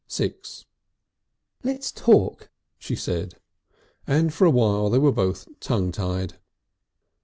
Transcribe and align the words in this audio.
VI 0.11 0.33
"Let's 1.63 1.91
talk," 1.91 2.49
she 2.79 2.95
said, 2.95 3.35
and 4.07 4.33
for 4.33 4.47
a 4.47 4.51
time 4.51 4.91
they 4.91 4.97
were 4.97 5.11
both 5.11 5.47
tongue 5.59 5.91
tied. 5.91 6.39